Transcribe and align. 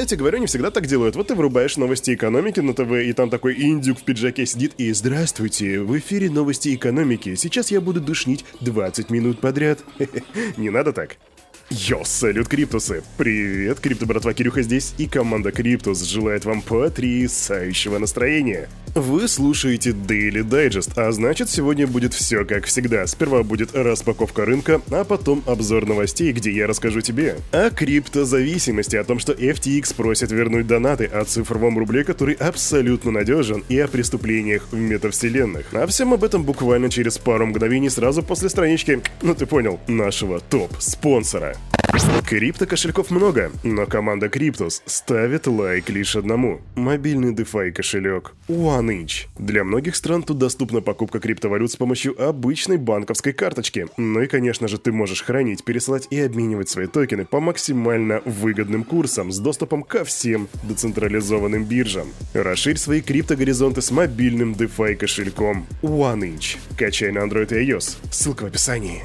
я 0.00 0.06
тебе 0.06 0.18
говорю, 0.18 0.38
не 0.38 0.46
всегда 0.46 0.70
так 0.70 0.86
делают. 0.86 1.14
Вот 1.14 1.28
ты 1.28 1.34
врубаешь 1.34 1.76
новости 1.76 2.14
экономики 2.14 2.60
на 2.60 2.72
ТВ, 2.74 2.90
и 2.92 3.12
там 3.12 3.28
такой 3.28 3.60
индюк 3.60 4.00
в 4.00 4.02
пиджаке 4.02 4.46
сидит 4.46 4.72
и 4.78 4.92
«Здравствуйте, 4.92 5.80
в 5.80 5.96
эфире 5.98 6.30
новости 6.30 6.74
экономики. 6.74 7.34
Сейчас 7.34 7.70
я 7.70 7.80
буду 7.80 8.00
душнить 8.00 8.44
20 8.60 9.10
минут 9.10 9.40
подряд». 9.40 9.80
Не 10.56 10.70
надо 10.70 10.92
так. 10.92 11.16
Йо, 11.68 12.02
салют, 12.04 12.48
Криптусы! 12.48 13.02
Привет, 13.16 13.78
Крипто 13.78 14.06
братва 14.06 14.34
Кирюха 14.34 14.62
здесь, 14.62 14.94
и 14.98 15.06
команда 15.06 15.52
Криптус 15.52 16.02
желает 16.02 16.44
вам 16.44 16.62
потрясающего 16.62 17.98
настроения. 17.98 18.68
Вы 18.94 19.28
слушаете 19.28 19.90
Daily 19.90 20.42
Digest, 20.42 20.92
а 20.96 21.12
значит 21.12 21.48
сегодня 21.48 21.86
будет 21.86 22.12
все 22.12 22.44
как 22.44 22.66
всегда. 22.66 23.06
Сперва 23.06 23.44
будет 23.44 23.72
распаковка 23.72 24.44
рынка, 24.44 24.80
а 24.90 25.04
потом 25.04 25.44
обзор 25.46 25.86
новостей, 25.86 26.32
где 26.32 26.50
я 26.50 26.66
расскажу 26.66 27.00
тебе 27.00 27.36
о 27.52 27.70
криптозависимости, 27.70 28.96
о 28.96 29.04
том, 29.04 29.20
что 29.20 29.32
FTX 29.32 29.94
просит 29.94 30.32
вернуть 30.32 30.66
донаты, 30.66 31.04
о 31.04 31.24
цифровом 31.24 31.78
рубле, 31.78 32.02
который 32.02 32.34
абсолютно 32.34 33.12
надежен, 33.12 33.62
и 33.68 33.78
о 33.78 33.86
преступлениях 33.86 34.66
в 34.72 34.76
метавселенных. 34.76 35.66
А 35.72 35.86
всем 35.86 36.12
об 36.12 36.24
этом 36.24 36.42
буквально 36.42 36.90
через 36.90 37.16
пару 37.16 37.46
мгновений 37.46 37.90
сразу 37.90 38.24
после 38.24 38.48
странички, 38.48 39.00
ну 39.22 39.36
ты 39.36 39.46
понял, 39.46 39.78
нашего 39.86 40.40
топ-спонсора. 40.40 41.56
Крипто 42.30 42.64
кошельков 42.64 43.10
много, 43.10 43.50
но 43.64 43.86
команда 43.86 44.28
Криптус 44.28 44.82
ставит 44.86 45.48
лайк 45.48 45.90
лишь 45.90 46.14
одному. 46.14 46.60
Мобильный 46.76 47.34
DeFi 47.34 47.72
кошелек 47.72 48.34
OneInch. 48.46 49.26
Для 49.36 49.64
многих 49.64 49.96
стран 49.96 50.22
тут 50.22 50.38
доступна 50.38 50.80
покупка 50.80 51.18
криптовалют 51.18 51.72
с 51.72 51.76
помощью 51.76 52.14
обычной 52.22 52.76
банковской 52.76 53.32
карточки. 53.32 53.88
Ну 53.96 54.22
и, 54.22 54.28
конечно 54.28 54.68
же, 54.68 54.78
ты 54.78 54.92
можешь 54.92 55.24
хранить, 55.24 55.64
пересылать 55.64 56.06
и 56.10 56.20
обменивать 56.20 56.68
свои 56.68 56.86
токены 56.86 57.24
по 57.24 57.40
максимально 57.40 58.22
выгодным 58.24 58.84
курсам 58.84 59.32
с 59.32 59.40
доступом 59.40 59.82
ко 59.82 60.04
всем 60.04 60.48
децентрализованным 60.62 61.64
биржам. 61.64 62.06
Расширь 62.32 62.76
свои 62.76 63.00
криптогоризонты 63.00 63.82
с 63.82 63.90
мобильным 63.90 64.52
DeFi 64.52 64.94
кошельком 64.94 65.66
OneInch. 65.82 66.58
Качай 66.78 67.10
на 67.10 67.18
Android 67.18 67.52
и 67.60 67.68
iOS. 67.68 67.96
Ссылка 68.12 68.44
в 68.44 68.46
описании. 68.46 69.02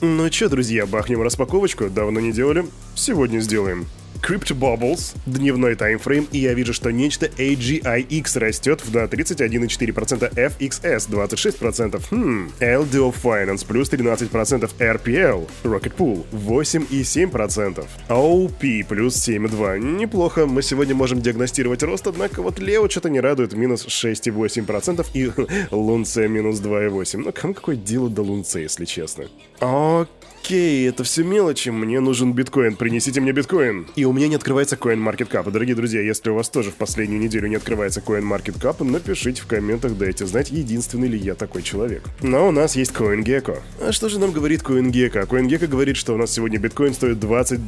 Ну 0.00 0.30
чё, 0.30 0.48
друзья, 0.48 0.86
бахнем 0.86 1.22
распаковочку? 1.22 1.88
Давно 1.90 2.20
не 2.20 2.30
делали? 2.30 2.66
Сегодня 2.94 3.40
сделаем. 3.40 3.86
Crypto 4.22 4.54
Bubbles, 4.54 5.16
дневной 5.26 5.74
таймфрейм, 5.74 6.28
и 6.32 6.38
я 6.38 6.54
вижу, 6.54 6.72
что 6.72 6.90
нечто 6.90 7.26
AGIX 7.26 8.38
растет 8.38 8.82
на 8.92 9.04
31,4%, 9.04 10.34
FXS 10.34 11.08
26%, 11.08 12.02
хм, 12.10 12.50
LDO 12.60 13.14
Finance 13.22 13.66
плюс 13.66 13.90
13%, 13.90 14.70
RPL, 14.78 15.48
Rocket 15.64 15.94
Pool 15.96 16.24
8,7%, 16.32 17.86
OP 18.08 18.84
плюс 18.88 19.28
7,2%. 19.28 19.78
Неплохо, 19.78 20.46
мы 20.46 20.62
сегодня 20.62 20.94
можем 20.94 21.20
диагностировать 21.20 21.82
рост, 21.82 22.06
однако 22.06 22.42
вот 22.42 22.58
Лео 22.58 22.88
что-то 22.88 23.10
не 23.10 23.20
радует, 23.20 23.54
минус 23.54 23.86
6,8% 23.86 25.06
и 25.14 25.30
Лунце 25.70 26.28
минус 26.28 26.60
2,8%. 26.60 27.22
Ну, 27.24 27.32
кому 27.32 27.54
какое 27.54 27.76
дело 27.76 28.08
до 28.10 28.22
Лунце, 28.22 28.60
если 28.60 28.84
честно? 28.84 29.24
Окей, 29.60 30.88
это 30.88 31.04
все 31.04 31.24
мелочи, 31.24 31.68
мне 31.70 32.00
нужен 32.00 32.32
биткоин, 32.32 32.76
принесите 32.76 33.20
мне 33.20 33.32
биткоин. 33.32 33.86
И 33.96 34.04
у 34.08 34.12
меня 34.12 34.28
не 34.28 34.36
открывается 34.36 34.76
CoinMarketCap. 34.76 35.50
Дорогие 35.50 35.76
друзья, 35.76 36.00
если 36.00 36.30
у 36.30 36.34
вас 36.34 36.48
тоже 36.48 36.70
в 36.70 36.76
последнюю 36.76 37.20
неделю 37.20 37.48
не 37.48 37.56
открывается 37.56 38.00
CoinMarketCap, 38.00 38.82
напишите 38.84 39.42
в 39.42 39.46
комментах, 39.46 39.98
дайте 39.98 40.24
знать, 40.24 40.50
единственный 40.50 41.08
ли 41.08 41.18
я 41.18 41.34
такой 41.34 41.62
человек. 41.62 42.04
Но 42.22 42.48
у 42.48 42.50
нас 42.50 42.74
есть 42.76 42.92
CoinGecko. 42.92 43.58
А 43.80 43.92
что 43.92 44.08
же 44.08 44.18
нам 44.18 44.32
говорит 44.32 44.62
CoinGecko? 44.62 45.26
CoinGecko 45.28 45.66
говорит, 45.66 45.96
что 45.96 46.14
у 46.14 46.16
нас 46.16 46.30
сегодня 46.30 46.58
биткоин 46.58 46.94
стоит 46.94 47.20
20, 47.20 47.66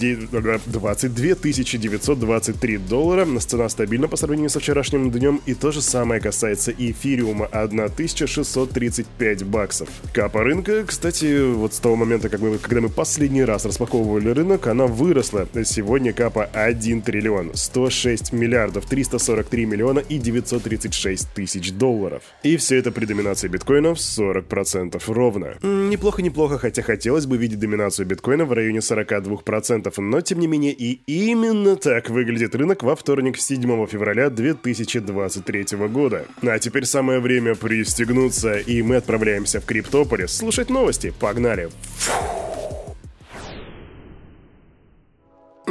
22 0.67 1.35
923 1.35 2.79
доллара, 2.79 3.27
цена 3.41 3.69
стабильна 3.69 4.09
по 4.09 4.17
сравнению 4.17 4.49
со 4.49 4.61
вчерашним 4.61 5.11
днем, 5.11 5.41
и 5.45 5.55
то 5.55 5.73
же 5.73 5.83
самое 5.83 6.21
касается 6.21 6.73
эфириума, 6.73 7.47
1635 7.47 9.45
баксов. 9.45 9.89
Капа 10.15 10.43
рынка, 10.43 10.85
кстати, 10.87 11.53
вот 11.53 11.75
с 11.75 11.81
того 11.81 11.97
момента, 11.97 12.29
как 12.29 12.41
мы 12.41 12.59
когда 12.59 12.81
мы 12.81 12.89
последний 12.89 13.45
раз 13.45 13.65
распаковывали 13.65 14.29
рынок, 14.29 14.69
она 14.69 14.87
выросла. 14.87 15.49
Сегодня 15.65 16.13
капа 16.13 16.30
1 16.39 17.03
триллион, 17.03 17.53
106 17.55 18.33
миллиардов, 18.33 18.87
343 18.87 19.67
миллиона 19.67 20.01
и 20.01 20.19
936 20.19 21.29
тысяч 21.35 21.73
долларов. 21.73 22.23
И 22.43 22.57
все 22.57 22.77
это 22.77 22.93
при 22.93 23.05
доминации 23.05 23.49
биткоина 23.49 23.95
в 23.95 23.99
40% 23.99 25.03
ровно. 25.07 25.55
Неплохо-неплохо, 25.63 26.59
хотя 26.59 26.83
хотелось 26.83 27.27
бы 27.27 27.37
видеть 27.37 27.59
доминацию 27.59 28.07
биткоина 28.07 28.45
в 28.45 28.53
районе 28.53 28.79
42%, 28.79 29.93
но 30.01 30.21
тем 30.21 30.41
не 30.41 30.47
менее 30.47 30.73
и 30.73 31.01
именно 31.07 31.77
так 31.77 32.11
выглядит 32.11 32.55
рынок 32.55 32.83
во 32.83 32.97
вторник 32.97 33.39
7 33.39 33.87
февраля 33.87 34.31
2023 34.31 35.77
года. 35.89 36.27
А 36.43 36.59
теперь 36.59 36.85
самое 36.85 37.21
время 37.21 37.55
пристегнуться, 37.55 38.59
и 38.59 38.83
мы 38.83 38.97
отправляемся 38.97 39.61
в 39.61 39.67
Криптополис 39.67 40.33
слушать 40.33 40.71
новости. 40.71 41.13
Погнали! 41.19 41.71
Фух. 41.99 42.40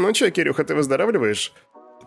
Ну 0.02 0.14
чё, 0.14 0.30
Кирюха, 0.32 0.64
ты 0.64 0.76
выздоравливаешь? 0.76 1.54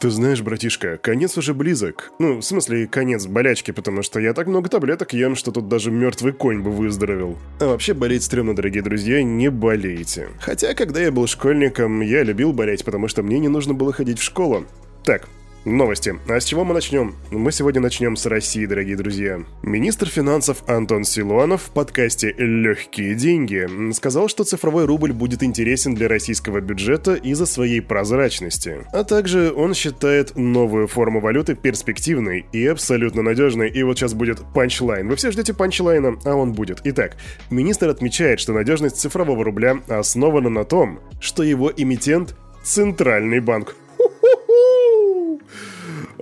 Ты 0.00 0.10
знаешь, 0.10 0.40
братишка, 0.40 0.96
конец 0.96 1.36
уже 1.36 1.52
близок. 1.54 2.10
Ну, 2.18 2.38
в 2.38 2.42
смысле, 2.42 2.86
конец 2.86 3.26
болячки, 3.26 3.70
потому 3.70 4.02
что 4.02 4.18
я 4.18 4.32
так 4.32 4.46
много 4.46 4.68
таблеток 4.68 5.12
ем, 5.12 5.36
что 5.36 5.52
тут 5.52 5.68
даже 5.68 5.90
мертвый 5.90 6.32
конь 6.32 6.60
бы 6.60 6.70
выздоровел. 6.70 7.38
А 7.60 7.66
вообще 7.66 7.92
болеть 7.94 8.24
стрёмно, 8.24 8.56
дорогие 8.56 8.82
друзья, 8.82 9.22
не 9.22 9.50
болейте. 9.50 10.30
Хотя, 10.40 10.74
когда 10.74 11.00
я 11.00 11.12
был 11.12 11.26
школьником, 11.26 12.00
я 12.00 12.22
любил 12.24 12.52
болеть, 12.52 12.84
потому 12.84 13.06
что 13.06 13.22
мне 13.22 13.38
не 13.38 13.48
нужно 13.48 13.74
было 13.74 13.92
ходить 13.92 14.18
в 14.18 14.22
школу. 14.22 14.64
Так, 15.04 15.28
Новости. 15.64 16.18
А 16.28 16.40
с 16.40 16.44
чего 16.44 16.64
мы 16.64 16.74
начнем? 16.74 17.14
Мы 17.30 17.52
сегодня 17.52 17.80
начнем 17.80 18.16
с 18.16 18.26
России, 18.26 18.66
дорогие 18.66 18.96
друзья. 18.96 19.40
Министр 19.62 20.08
финансов 20.08 20.64
Антон 20.66 21.04
Силуанов 21.04 21.62
в 21.62 21.70
подкасте 21.70 22.34
«Легкие 22.36 23.14
деньги» 23.14 23.92
сказал, 23.92 24.28
что 24.28 24.42
цифровой 24.42 24.86
рубль 24.86 25.12
будет 25.12 25.44
интересен 25.44 25.94
для 25.94 26.08
российского 26.08 26.60
бюджета 26.60 27.14
из-за 27.14 27.46
своей 27.46 27.80
прозрачности. 27.80 28.78
А 28.92 29.04
также 29.04 29.52
он 29.52 29.74
считает 29.74 30.36
новую 30.36 30.88
форму 30.88 31.20
валюты 31.20 31.54
перспективной 31.54 32.44
и 32.50 32.66
абсолютно 32.66 33.22
надежной. 33.22 33.70
И 33.70 33.84
вот 33.84 33.98
сейчас 33.98 34.14
будет 34.14 34.42
панчлайн. 34.52 35.08
Вы 35.08 35.14
все 35.14 35.30
ждете 35.30 35.54
панчлайна, 35.54 36.18
а 36.24 36.34
он 36.34 36.54
будет. 36.54 36.80
Итак, 36.82 37.16
министр 37.50 37.88
отмечает, 37.88 38.40
что 38.40 38.52
надежность 38.52 38.96
цифрового 38.96 39.44
рубля 39.44 39.78
основана 39.86 40.48
на 40.48 40.64
том, 40.64 40.98
что 41.20 41.44
его 41.44 41.72
эмитент– 41.76 42.34
Центральный 42.62 43.40
банк. 43.40 43.74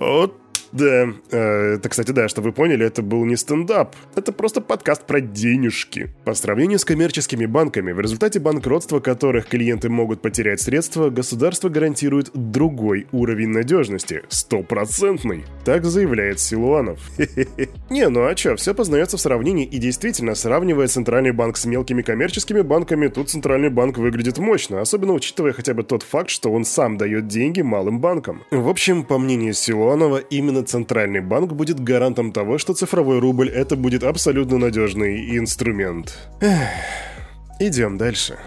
Вот 0.01 0.40
да, 0.73 1.09
э, 1.31 1.75
это, 1.75 1.89
кстати, 1.89 2.13
да, 2.13 2.29
что 2.29 2.43
вы 2.43 2.53
поняли, 2.53 2.87
это 2.87 3.03
был 3.03 3.25
не 3.25 3.37
стендап. 3.37 3.97
Это 4.15 4.33
просто 4.33 4.61
подкаст 4.61 5.07
про 5.07 5.21
денежки. 5.21 6.11
По 6.25 6.35
сравнению 6.35 6.79
с 6.79 6.85
коммерческими 6.85 7.47
банками, 7.47 7.93
в 7.93 8.01
результате 8.01 8.39
банкротства 8.39 9.01
которых 9.01 9.47
клиенты 9.49 9.89
могут 9.89 10.23
потерять 10.23 10.61
средства, 10.61 11.11
государство 11.11 11.69
гарантирует 11.69 12.31
другой 12.35 13.09
уровень 13.13 13.49
надежности. 13.49 14.23
Стопроцентный. 14.29 15.45
Так 15.65 15.85
заявляет 15.85 16.39
Силуанов. 16.39 17.01
Не, 17.91 18.09
ну 18.09 18.27
а 18.27 18.35
чё, 18.35 18.57
все 18.57 18.75
познается 18.75 19.17
в 19.17 19.21
сравнении, 19.21 19.67
и 19.67 19.79
действительно, 19.79 20.35
сравнивая 20.35 20.87
Центральный 20.87 21.33
банк 21.33 21.57
с 21.57 21.65
мелкими 21.65 22.03
коммерческими 22.03 22.61
банками, 22.61 23.09
тут 23.09 23.31
Центральный 23.31 23.71
банк 23.71 23.99
выглядит 23.99 24.39
мощно, 24.39 24.81
особенно 24.81 25.15
учитывая 25.15 25.53
хотя 25.53 25.75
бы 25.75 25.83
тот 25.83 26.03
факт, 26.03 26.31
что 26.31 26.53
он 26.53 26.65
сам 26.65 26.97
дает 26.97 27.27
деньги 27.27 27.61
малым 27.61 28.01
банкам. 28.01 28.43
В 28.51 28.69
общем, 28.69 29.05
по 29.05 29.19
мнению 29.19 29.55
Силуанова, 29.55 30.19
именно 30.19 30.60
именно 30.61 30.67
Центральный 30.67 31.21
банк 31.21 31.53
будет 31.53 31.81
гарантом 31.81 32.33
того, 32.33 32.59
что 32.59 32.75
цифровой 32.75 33.19
рубль 33.19 33.49
это 33.49 33.77
будет 33.77 34.05
абсолютно 34.05 34.59
надежный 34.59 35.39
инструмент. 35.39 36.19
Эх, 36.41 36.69
идем 37.59 37.99
дальше. 37.99 38.39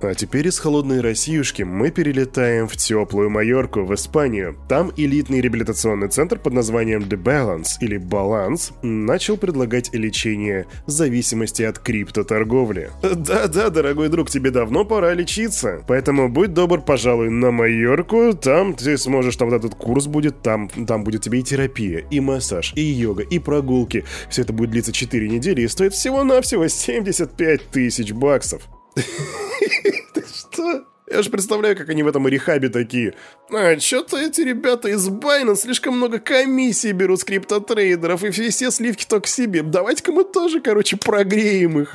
А 0.00 0.14
теперь 0.14 0.46
из 0.46 0.60
холодной 0.60 1.00
Россиюшки 1.00 1.64
мы 1.64 1.90
перелетаем 1.90 2.68
в 2.68 2.76
теплую 2.76 3.30
Майорку, 3.30 3.82
в 3.82 3.92
Испанию. 3.94 4.56
Там 4.68 4.92
элитный 4.96 5.40
реабилитационный 5.40 6.08
центр 6.08 6.38
под 6.38 6.52
названием 6.52 7.02
The 7.02 7.20
Balance 7.20 7.78
или 7.80 7.96
Баланс 7.96 8.72
начал 8.82 9.36
предлагать 9.36 9.92
лечение 9.92 10.66
зависимости 10.86 11.62
от 11.62 11.80
криптоторговли. 11.80 12.90
Да-да, 13.02 13.70
дорогой 13.70 14.08
друг, 14.08 14.30
тебе 14.30 14.52
давно 14.52 14.84
пора 14.84 15.14
лечиться. 15.14 15.82
Поэтому 15.88 16.28
будь 16.28 16.54
добр, 16.54 16.80
пожалуй, 16.80 17.30
на 17.30 17.50
Майорку. 17.50 18.34
Там 18.34 18.74
ты 18.74 18.96
сможешь, 18.98 19.34
там 19.34 19.50
вот 19.50 19.56
этот 19.56 19.74
курс 19.74 20.06
будет, 20.06 20.42
там, 20.42 20.68
там 20.68 21.02
будет 21.02 21.22
тебе 21.22 21.40
и 21.40 21.42
терапия, 21.42 22.04
и 22.08 22.20
массаж, 22.20 22.72
и 22.76 22.82
йога, 22.82 23.24
и 23.24 23.40
прогулки. 23.40 24.04
Все 24.30 24.42
это 24.42 24.52
будет 24.52 24.70
длиться 24.70 24.92
4 24.92 25.28
недели 25.28 25.62
и 25.62 25.68
стоит 25.68 25.92
всего-навсего 25.92 26.68
75 26.68 27.70
тысяч 27.70 28.12
баксов. 28.12 28.68
Что? 30.34 30.84
Я 31.10 31.22
же 31.22 31.30
представляю, 31.30 31.76
как 31.76 31.88
они 31.88 32.02
в 32.02 32.08
этом 32.08 32.28
рехабе 32.28 32.68
такие. 32.68 33.14
А, 33.50 33.78
что-то 33.78 34.18
эти 34.18 34.42
ребята 34.42 34.88
из 34.88 35.08
Байна 35.08 35.56
слишком 35.56 35.96
много 35.96 36.18
комиссий 36.18 36.92
берут 36.92 37.20
с 37.20 37.24
криптотрейдеров, 37.24 38.24
и 38.24 38.30
все, 38.30 38.50
все 38.50 38.70
сливки 38.70 39.06
только 39.08 39.26
себе. 39.26 39.62
Давайте-ка 39.62 40.12
мы 40.12 40.24
тоже, 40.24 40.60
короче, 40.60 40.96
прогреем 40.96 41.80
их. 41.80 41.94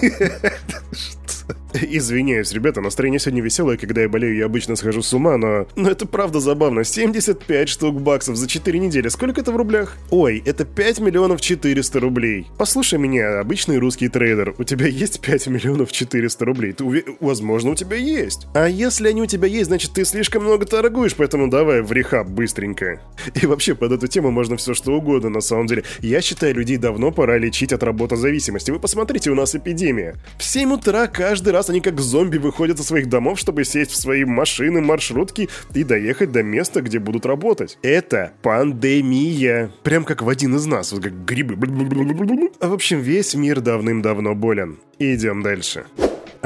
Извиняюсь, 1.82 2.52
ребята, 2.52 2.80
настроение 2.80 3.20
сегодня 3.20 3.42
веселое, 3.42 3.76
когда 3.76 4.02
я 4.02 4.08
болею, 4.08 4.36
я 4.36 4.46
обычно 4.46 4.76
схожу 4.76 5.02
с 5.02 5.12
ума, 5.12 5.36
но... 5.36 5.66
Но 5.76 5.90
это 5.90 6.06
правда 6.06 6.40
забавно. 6.40 6.84
75 6.84 7.68
штук 7.68 8.00
баксов 8.00 8.36
за 8.36 8.48
4 8.48 8.78
недели. 8.78 9.08
Сколько 9.08 9.40
это 9.40 9.52
в 9.52 9.56
рублях? 9.56 9.96
Ой, 10.10 10.42
это 10.44 10.64
5 10.64 11.00
миллионов 11.00 11.40
400 11.40 12.00
рублей. 12.00 12.46
Послушай 12.58 12.98
меня, 12.98 13.40
обычный 13.40 13.78
русский 13.78 14.08
трейдер. 14.08 14.54
У 14.58 14.64
тебя 14.64 14.86
есть 14.86 15.20
5 15.20 15.48
миллионов 15.48 15.92
400 15.92 16.44
рублей? 16.44 16.72
Ты 16.72 16.84
уве... 16.84 17.04
Возможно, 17.20 17.70
у 17.70 17.74
тебя 17.74 17.96
есть. 17.96 18.46
А 18.54 18.66
если 18.68 19.08
они 19.08 19.22
у 19.22 19.26
тебя 19.26 19.48
есть, 19.48 19.66
значит, 19.66 19.92
ты 19.92 20.04
слишком 20.04 20.44
много 20.44 20.66
торгуешь, 20.66 21.14
поэтому 21.14 21.48
давай 21.48 21.82
в 21.82 21.92
рехаб 21.92 22.28
быстренько. 22.28 23.00
И 23.34 23.46
вообще, 23.46 23.74
под 23.74 23.92
эту 23.92 24.06
тему 24.06 24.30
можно 24.30 24.56
все 24.56 24.74
что 24.74 24.92
угодно, 24.92 25.28
на 25.28 25.40
самом 25.40 25.66
деле. 25.66 25.84
Я 26.00 26.20
считаю, 26.20 26.54
людей 26.54 26.76
давно 26.76 27.10
пора 27.10 27.38
лечить 27.38 27.72
от 27.72 27.82
работозависимости. 27.82 28.70
Вы 28.70 28.78
посмотрите, 28.78 29.30
у 29.30 29.34
нас 29.34 29.54
эпидемия. 29.54 30.16
В 30.38 30.44
7 30.44 30.72
утра 30.72 31.06
каждый 31.06 31.52
раз 31.52 31.65
они 31.70 31.80
как 31.80 32.00
зомби 32.00 32.38
выходят 32.38 32.80
из 32.80 32.86
своих 32.86 33.08
домов, 33.08 33.38
чтобы 33.38 33.64
сесть 33.64 33.90
в 33.90 33.96
свои 33.96 34.24
машины, 34.24 34.80
маршрутки 34.80 35.48
и 35.74 35.84
доехать 35.84 36.32
до 36.32 36.42
места, 36.42 36.82
где 36.82 36.98
будут 36.98 37.26
работать. 37.26 37.78
Это 37.82 38.32
пандемия. 38.42 39.70
Прям 39.82 40.04
как 40.04 40.22
в 40.22 40.28
один 40.28 40.56
из 40.56 40.66
нас, 40.66 40.92
вот 40.92 41.02
как 41.02 41.24
грибы. 41.24 41.56
А 42.60 42.68
в 42.68 42.72
общем, 42.72 43.00
весь 43.00 43.34
мир 43.34 43.60
давным-давно 43.60 44.34
болен. 44.34 44.78
Идем 44.98 45.42
дальше. 45.42 45.84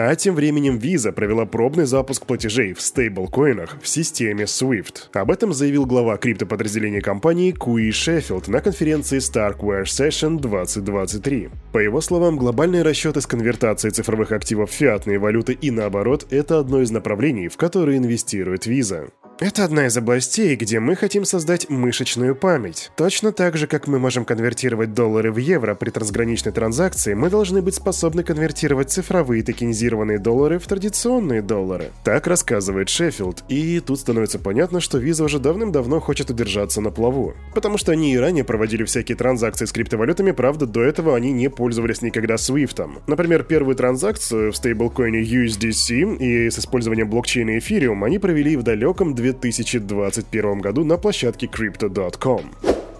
А 0.02 0.16
тем 0.16 0.34
временем 0.34 0.78
Visa 0.78 1.12
провела 1.12 1.44
пробный 1.44 1.84
запуск 1.84 2.24
платежей 2.24 2.72
в 2.72 2.80
стейблкоинах 2.80 3.76
в 3.82 3.86
системе 3.86 4.44
SWIFT. 4.44 5.10
Об 5.12 5.30
этом 5.30 5.52
заявил 5.52 5.84
глава 5.84 6.16
криптоподразделения 6.16 7.02
компании 7.02 7.52
Куи 7.52 7.90
Шеффилд 7.90 8.48
на 8.48 8.62
конференции 8.62 9.18
Starkware 9.18 9.84
Session 9.84 10.40
2023. 10.40 11.50
По 11.72 11.78
его 11.78 12.00
словам, 12.00 12.38
глобальные 12.38 12.82
расчеты 12.82 13.20
с 13.20 13.26
конвертацией 13.26 13.92
цифровых 13.92 14.32
активов 14.32 14.70
в 14.70 14.74
фиатные 14.74 15.18
валюты 15.18 15.52
и 15.52 15.70
наоборот– 15.70 16.26
это 16.30 16.58
одно 16.58 16.80
из 16.80 16.90
направлений, 16.90 17.48
в 17.48 17.58
которые 17.58 17.98
инвестирует 17.98 18.66
Visa. 18.66 19.10
Это 19.40 19.64
одна 19.64 19.86
из 19.86 19.96
областей, 19.96 20.54
где 20.54 20.80
мы 20.80 20.94
хотим 20.94 21.24
создать 21.24 21.70
мышечную 21.70 22.36
память. 22.36 22.92
Точно 22.94 23.32
так 23.32 23.56
же, 23.56 23.66
как 23.66 23.86
мы 23.86 23.98
можем 23.98 24.26
конвертировать 24.26 24.92
доллары 24.92 25.32
в 25.32 25.38
евро 25.38 25.74
при 25.74 25.88
трансграничной 25.88 26.52
транзакции, 26.52 27.14
мы 27.14 27.30
должны 27.30 27.62
быть 27.62 27.74
способны 27.74 28.22
конвертировать 28.22 28.90
цифровые 28.90 29.42
токенизированные 29.42 30.18
доллары 30.18 30.58
в 30.58 30.66
традиционные 30.66 31.40
доллары. 31.40 31.90
Так 32.04 32.26
рассказывает 32.26 32.90
Шеффилд, 32.90 33.44
и 33.48 33.80
тут 33.80 34.00
становится 34.00 34.38
понятно, 34.38 34.78
что 34.78 34.98
Visa 34.98 35.24
уже 35.24 35.38
давным-давно 35.38 36.00
хочет 36.00 36.28
удержаться 36.28 36.82
на 36.82 36.90
плаву. 36.90 37.32
Потому 37.54 37.78
что 37.78 37.92
они 37.92 38.12
и 38.12 38.18
ранее 38.18 38.44
проводили 38.44 38.84
всякие 38.84 39.16
транзакции 39.16 39.64
с 39.64 39.72
криптовалютами, 39.72 40.32
правда, 40.32 40.66
до 40.66 40.82
этого 40.82 41.16
они 41.16 41.32
не 41.32 41.48
пользовались 41.48 42.02
никогда 42.02 42.34
Swift. 42.34 42.86
Например, 43.06 43.42
первую 43.42 43.74
транзакцию 43.74 44.52
в 44.52 44.56
стейблкоине 44.56 45.22
USDC 45.22 46.18
и 46.18 46.50
с 46.50 46.58
использованием 46.58 47.08
блокчейна 47.08 47.56
Ethereum 47.56 48.04
они 48.04 48.18
провели 48.18 48.58
в 48.58 48.62
далеком 48.62 49.14
2000 49.14 49.29
2021 49.32 50.60
году 50.60 50.84
на 50.84 50.96
площадке 50.96 51.46
Crypto.com. 51.46 52.52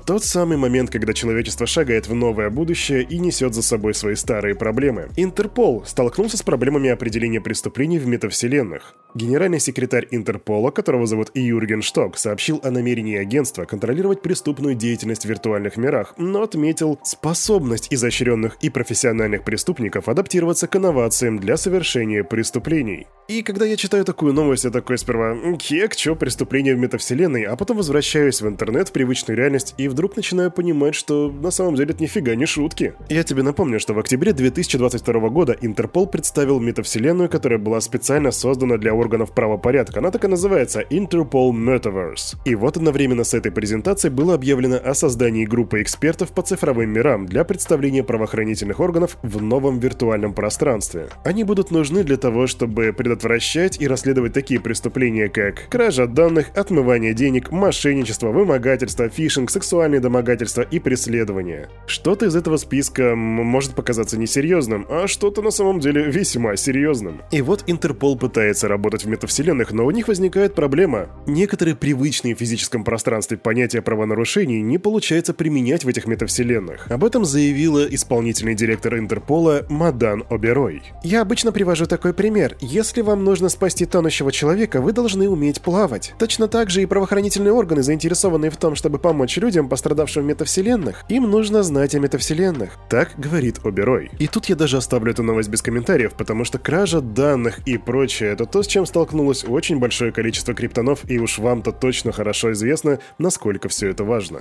Тот 0.06 0.24
самый 0.24 0.56
момент, 0.56 0.90
когда 0.90 1.12
человечество 1.12 1.66
шагает 1.66 2.08
в 2.08 2.14
новое 2.14 2.50
будущее 2.50 3.02
и 3.02 3.18
несет 3.18 3.54
за 3.54 3.62
собой 3.62 3.94
свои 3.94 4.14
старые 4.16 4.54
проблемы. 4.54 5.08
Интерпол 5.16 5.84
столкнулся 5.86 6.36
с 6.36 6.42
проблемами 6.42 6.90
определения 6.90 7.40
преступлений 7.40 7.98
в 7.98 8.06
метавселенных. 8.06 8.94
Генеральный 9.14 9.60
секретарь 9.60 10.06
Интерпола, 10.10 10.70
которого 10.70 11.06
зовут 11.06 11.30
Юрген 11.34 11.82
Шток, 11.82 12.16
сообщил 12.16 12.60
о 12.62 12.70
намерении 12.70 13.16
агентства 13.16 13.64
контролировать 13.64 14.22
преступную 14.22 14.74
деятельность 14.74 15.24
в 15.24 15.28
виртуальных 15.28 15.76
мирах, 15.76 16.14
но 16.16 16.42
отметил 16.42 16.98
способность 17.02 17.88
изощренных 17.90 18.56
и 18.60 18.70
профессиональных 18.70 19.44
преступников 19.44 20.08
адаптироваться 20.08 20.68
к 20.68 20.76
инновациям 20.76 21.38
для 21.38 21.56
совершения 21.56 22.22
преступлений. 22.22 23.06
И 23.30 23.42
когда 23.42 23.64
я 23.64 23.76
читаю 23.76 24.04
такую 24.04 24.32
новость, 24.32 24.64
я 24.64 24.70
такой 24.70 24.98
сперва 24.98 25.36
«Кек, 25.56 25.94
чё, 25.94 26.16
преступление 26.16 26.74
в 26.74 26.78
метавселенной?», 26.78 27.44
а 27.44 27.54
потом 27.54 27.76
возвращаюсь 27.76 28.40
в 28.40 28.48
интернет, 28.48 28.88
в 28.88 28.92
привычную 28.92 29.36
реальность, 29.36 29.74
и 29.78 29.86
вдруг 29.86 30.16
начинаю 30.16 30.50
понимать, 30.50 30.96
что 30.96 31.30
на 31.30 31.52
самом 31.52 31.76
деле 31.76 31.92
это 31.92 32.02
нифига 32.02 32.34
не 32.34 32.46
шутки. 32.46 32.94
Я 33.08 33.22
тебе 33.22 33.44
напомню, 33.44 33.78
что 33.78 33.94
в 33.94 34.00
октябре 34.00 34.32
2022 34.32 35.28
года 35.28 35.56
Интерпол 35.60 36.08
представил 36.08 36.58
метавселенную, 36.58 37.28
которая 37.28 37.60
была 37.60 37.80
специально 37.80 38.32
создана 38.32 38.78
для 38.78 38.94
органов 39.00 39.32
правопорядка. 39.32 39.98
Она 39.98 40.10
так 40.10 40.24
и 40.24 40.28
называется 40.28 40.82
Interpol 40.82 41.50
Metaverse. 41.52 42.36
И 42.44 42.54
вот 42.54 42.76
одновременно 42.76 43.24
с 43.24 43.34
этой 43.34 43.50
презентацией 43.50 44.12
было 44.12 44.34
объявлено 44.34 44.76
о 44.76 44.94
создании 44.94 45.44
группы 45.44 45.82
экспертов 45.82 46.32
по 46.32 46.42
цифровым 46.42 46.90
мирам 46.90 47.26
для 47.26 47.44
представления 47.44 48.04
правоохранительных 48.04 48.78
органов 48.80 49.16
в 49.22 49.42
новом 49.42 49.78
виртуальном 49.78 50.34
пространстве. 50.34 51.08
Они 51.24 51.44
будут 51.44 51.70
нужны 51.70 52.04
для 52.04 52.16
того, 52.16 52.46
чтобы 52.46 52.92
предотвращать 52.92 53.80
и 53.80 53.88
расследовать 53.88 54.32
такие 54.32 54.60
преступления, 54.60 55.28
как 55.28 55.68
кража 55.68 56.06
данных, 56.06 56.50
отмывание 56.54 57.14
денег, 57.14 57.50
мошенничество, 57.50 58.28
вымогательство, 58.28 59.08
фишинг, 59.08 59.50
сексуальные 59.50 60.00
домогательства 60.00 60.62
и 60.62 60.78
преследование. 60.78 61.68
Что-то 61.86 62.26
из 62.26 62.36
этого 62.36 62.58
списка 62.58 63.14
может 63.16 63.74
показаться 63.74 64.18
несерьезным, 64.18 64.86
а 64.90 65.06
что-то 65.06 65.40
на 65.40 65.50
самом 65.50 65.80
деле 65.80 66.02
весьма 66.02 66.56
серьезным. 66.56 67.22
И 67.30 67.42
вот 67.42 67.64
Интерпол 67.66 68.18
пытается 68.18 68.68
работать 68.68 68.89
работать 68.90 69.06
в 69.06 69.08
метавселенных, 69.08 69.70
но 69.70 69.86
у 69.86 69.92
них 69.92 70.08
возникает 70.08 70.56
проблема. 70.56 71.06
Некоторые 71.28 71.76
привычные 71.76 72.34
в 72.34 72.40
физическом 72.40 72.82
пространстве 72.82 73.36
понятия 73.36 73.82
правонарушений 73.82 74.62
не 74.62 74.78
получается 74.78 75.32
применять 75.32 75.84
в 75.84 75.88
этих 75.88 76.08
метавселенных. 76.08 76.90
Об 76.90 77.04
этом 77.04 77.24
заявила 77.24 77.86
исполнительный 77.86 78.56
директор 78.56 78.98
Интерпола 78.98 79.64
Мадан 79.68 80.24
Оберой. 80.28 80.82
«Я 81.04 81.20
обычно 81.20 81.52
привожу 81.52 81.86
такой 81.86 82.12
пример. 82.12 82.56
Если 82.60 83.02
вам 83.02 83.22
нужно 83.22 83.48
спасти 83.48 83.86
тонущего 83.86 84.32
человека, 84.32 84.80
вы 84.80 84.92
должны 84.92 85.28
уметь 85.28 85.60
плавать. 85.60 86.14
Точно 86.18 86.48
так 86.48 86.68
же 86.70 86.82
и 86.82 86.86
правоохранительные 86.86 87.52
органы, 87.52 87.84
заинтересованные 87.84 88.50
в 88.50 88.56
том, 88.56 88.74
чтобы 88.74 88.98
помочь 88.98 89.36
людям, 89.36 89.68
пострадавшим 89.68 90.24
в 90.24 90.26
метавселенных, 90.26 91.04
им 91.08 91.30
нужно 91.30 91.62
знать 91.62 91.94
о 91.94 92.00
метавселенных». 92.00 92.76
Так 92.88 93.12
говорит 93.16 93.60
Оберой. 93.62 94.10
И 94.18 94.26
тут 94.26 94.46
я 94.46 94.56
даже 94.56 94.78
оставлю 94.78 95.12
эту 95.12 95.22
новость 95.22 95.48
без 95.48 95.62
комментариев, 95.62 96.14
потому 96.14 96.44
что 96.44 96.58
кража 96.58 97.00
данных 97.00 97.60
и 97.66 97.78
прочее— 97.78 98.30
это 98.32 98.46
то, 98.46 98.64
с 98.64 98.66
чем 98.66 98.79
чем 98.80 98.86
столкнулось 98.86 99.44
очень 99.46 99.78
большое 99.78 100.10
количество 100.10 100.54
криптонов, 100.54 101.00
и 101.06 101.18
уж 101.18 101.38
вам-то 101.38 101.70
точно 101.70 102.12
хорошо 102.12 102.52
известно, 102.52 102.98
насколько 103.18 103.68
все 103.68 103.90
это 103.90 104.04
важно. 104.04 104.40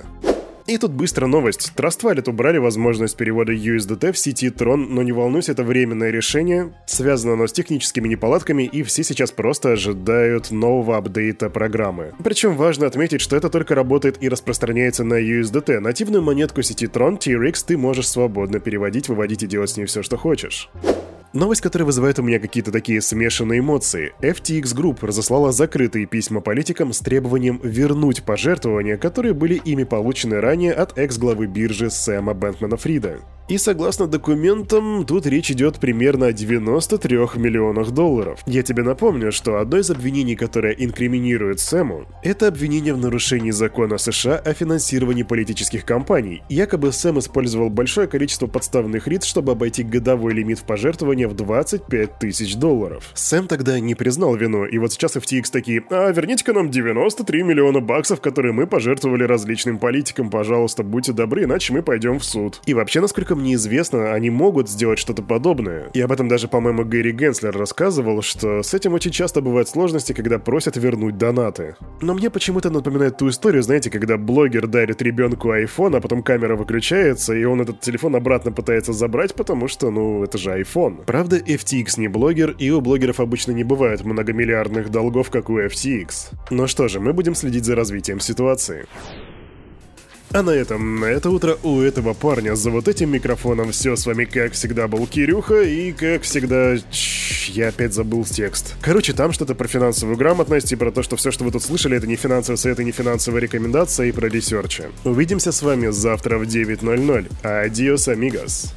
И 0.66 0.78
тут 0.78 0.92
быстро 0.92 1.26
новость. 1.26 1.72
Trust 1.76 2.00
Wallet 2.04 2.30
убрали 2.30 2.56
возможность 2.56 3.18
перевода 3.18 3.52
USDT 3.52 4.12
в 4.12 4.18
сети 4.18 4.48
Tron, 4.48 4.86
но 4.88 5.02
не 5.02 5.12
волнуйся, 5.12 5.52
это 5.52 5.62
временное 5.62 6.10
решение. 6.10 6.72
Связано 6.86 7.34
оно 7.34 7.48
с 7.48 7.52
техническими 7.52 8.08
неполадками, 8.08 8.62
и 8.62 8.82
все 8.82 9.04
сейчас 9.04 9.30
просто 9.30 9.72
ожидают 9.72 10.50
нового 10.50 10.96
апдейта 10.96 11.50
программы. 11.50 12.14
Причем 12.24 12.56
важно 12.56 12.86
отметить, 12.86 13.20
что 13.20 13.36
это 13.36 13.50
только 13.50 13.74
работает 13.74 14.22
и 14.22 14.28
распространяется 14.30 15.04
на 15.04 15.20
USDT. 15.20 15.80
Нативную 15.80 16.22
монетку 16.22 16.62
сети 16.62 16.86
Tron 16.86 17.18
TRX 17.18 17.64
ты 17.66 17.76
можешь 17.76 18.08
свободно 18.08 18.58
переводить, 18.58 19.08
выводить 19.08 19.42
и 19.42 19.46
делать 19.46 19.68
с 19.68 19.76
ней 19.76 19.84
все, 19.84 20.02
что 20.02 20.16
хочешь. 20.16 20.70
Новость, 21.32 21.60
которая 21.60 21.86
вызывает 21.86 22.18
у 22.18 22.22
меня 22.22 22.40
какие-то 22.40 22.72
такие 22.72 23.00
смешанные 23.00 23.60
эмоции. 23.60 24.12
FTX 24.20 24.74
Group 24.74 25.06
разослала 25.06 25.52
закрытые 25.52 26.06
письма 26.06 26.40
политикам 26.40 26.92
с 26.92 26.98
требованием 26.98 27.60
вернуть 27.62 28.24
пожертвования, 28.24 28.96
которые 28.96 29.32
были 29.32 29.54
ими 29.54 29.84
получены 29.84 30.40
ранее 30.40 30.72
от 30.72 30.98
экс-главы 30.98 31.46
биржи 31.46 31.88
Сэма 31.88 32.34
Бэнкмана 32.34 32.76
Фрида. 32.76 33.20
И 33.50 33.58
согласно 33.58 34.06
документам, 34.06 35.04
тут 35.04 35.26
речь 35.26 35.50
идет 35.50 35.80
примерно 35.80 36.26
о 36.26 36.32
93 36.32 37.16
миллионах 37.34 37.90
долларов. 37.90 38.38
Я 38.46 38.62
тебе 38.62 38.84
напомню, 38.84 39.32
что 39.32 39.58
одно 39.58 39.78
из 39.78 39.90
обвинений, 39.90 40.36
которое 40.36 40.72
инкриминирует 40.72 41.58
Сэму, 41.58 42.06
это 42.22 42.46
обвинение 42.46 42.94
в 42.94 42.98
нарушении 42.98 43.50
закона 43.50 43.98
США 43.98 44.36
о 44.36 44.54
финансировании 44.54 45.24
политических 45.24 45.84
кампаний. 45.84 46.44
Якобы 46.48 46.92
Сэм 46.92 47.18
использовал 47.18 47.70
большое 47.70 48.06
количество 48.06 48.46
подставных 48.46 49.08
лиц, 49.08 49.24
чтобы 49.24 49.50
обойти 49.50 49.82
годовой 49.82 50.32
лимит 50.32 50.60
в 50.60 50.64
пожертвования 50.64 51.26
в 51.26 51.34
25 51.34 52.20
тысяч 52.20 52.54
долларов. 52.54 53.10
Сэм 53.14 53.48
тогда 53.48 53.80
не 53.80 53.96
признал 53.96 54.36
вину, 54.36 54.64
и 54.64 54.78
вот 54.78 54.92
сейчас 54.92 55.16
FTX 55.16 55.46
такие, 55.50 55.82
а 55.90 56.12
верните-ка 56.12 56.52
нам 56.52 56.70
93 56.70 57.42
миллиона 57.42 57.80
баксов, 57.80 58.20
которые 58.20 58.52
мы 58.52 58.68
пожертвовали 58.68 59.24
различным 59.24 59.80
политикам, 59.80 60.30
пожалуйста, 60.30 60.84
будьте 60.84 61.12
добры, 61.12 61.42
иначе 61.42 61.72
мы 61.72 61.82
пойдем 61.82 62.20
в 62.20 62.24
суд. 62.24 62.60
И 62.66 62.74
вообще, 62.74 63.00
насколько 63.00 63.39
мне 63.40 63.54
известно, 63.54 64.12
они 64.12 64.30
могут 64.30 64.68
сделать 64.68 64.98
что-то 64.98 65.22
подобное. 65.22 65.90
И 65.94 66.00
об 66.00 66.12
этом 66.12 66.28
даже, 66.28 66.48
по-моему, 66.48 66.84
Гэри 66.84 67.12
Генслер 67.12 67.56
рассказывал, 67.56 68.22
что 68.22 68.62
с 68.62 68.74
этим 68.74 68.94
очень 68.94 69.10
часто 69.10 69.40
бывают 69.40 69.68
сложности, 69.68 70.12
когда 70.12 70.38
просят 70.38 70.76
вернуть 70.76 71.18
донаты. 71.18 71.76
Но 72.00 72.14
мне 72.14 72.30
почему-то 72.30 72.70
напоминает 72.70 73.16
ту 73.16 73.28
историю, 73.28 73.62
знаете, 73.62 73.90
когда 73.90 74.16
блогер 74.16 74.66
дарит 74.66 75.02
ребенку 75.02 75.48
iPhone, 75.48 75.96
а 75.96 76.00
потом 76.00 76.22
камера 76.22 76.56
выключается, 76.56 77.34
и 77.34 77.44
он 77.44 77.60
этот 77.60 77.80
телефон 77.80 78.16
обратно 78.16 78.52
пытается 78.52 78.92
забрать, 78.92 79.34
потому 79.34 79.68
что, 79.68 79.90
ну, 79.90 80.22
это 80.22 80.38
же 80.38 80.50
iPhone. 80.50 81.04
Правда, 81.04 81.38
FTX 81.38 81.98
не 81.98 82.08
блогер, 82.08 82.50
и 82.58 82.70
у 82.70 82.80
блогеров 82.80 83.20
обычно 83.20 83.52
не 83.52 83.64
бывает 83.64 84.04
многомиллиардных 84.04 84.90
долгов, 84.90 85.30
как 85.30 85.50
у 85.50 85.58
FTX. 85.58 86.32
Но 86.50 86.66
что 86.66 86.88
же, 86.88 87.00
мы 87.00 87.12
будем 87.12 87.34
следить 87.34 87.64
за 87.64 87.74
развитием 87.74 88.20
ситуации. 88.20 88.86
А 90.32 90.42
на 90.42 90.50
этом, 90.50 91.00
на 91.00 91.06
это 91.06 91.28
утро 91.28 91.58
у 91.64 91.80
этого 91.80 92.14
парня 92.14 92.54
за 92.54 92.70
вот 92.70 92.86
этим 92.86 93.10
микрофоном 93.10 93.72
все 93.72 93.96
с 93.96 94.06
вами 94.06 94.26
как 94.26 94.52
всегда 94.52 94.86
был 94.86 95.06
Кирюха 95.06 95.62
и 95.62 95.90
как 95.90 96.22
всегда... 96.22 96.76
Чш, 96.90 97.48
я 97.48 97.68
опять 97.68 97.92
забыл 97.92 98.24
текст. 98.24 98.76
Короче, 98.80 99.12
там 99.12 99.32
что-то 99.32 99.56
про 99.56 99.66
финансовую 99.66 100.16
грамотность 100.16 100.70
и 100.70 100.76
про 100.76 100.92
то, 100.92 101.02
что 101.02 101.16
все, 101.16 101.32
что 101.32 101.42
вы 101.42 101.50
тут 101.50 101.64
слышали, 101.64 101.96
это 101.96 102.06
не 102.06 102.14
финансовый 102.14 102.56
совет 102.56 102.78
и 102.78 102.84
не 102.84 102.92
финансовая 102.92 103.40
рекомендация 103.40 104.06
и 104.06 104.12
про 104.12 104.28
ресерчи. 104.28 104.84
Увидимся 105.04 105.50
с 105.50 105.62
вами 105.62 105.88
завтра 105.88 106.38
в 106.38 106.42
9.00. 106.42 107.64
Адиос, 107.64 108.06
амигос. 108.06 108.72